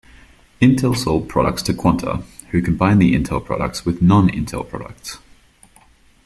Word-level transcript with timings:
Intel 0.59 0.95
sold 0.97 1.29
products 1.29 1.61
to 1.61 1.75
Quanta, 1.75 2.23
who 2.49 2.63
combined 2.63 2.99
the 2.99 3.13
Intel 3.13 3.45
products 3.45 3.85
with 3.85 4.01
non-Intel 4.01 4.67
products. 4.67 5.19